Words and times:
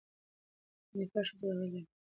د 0.87 0.91
نېپال 0.97 1.23
ښځې 1.29 1.43
راغلې 1.47 1.67
وې. 1.71 1.81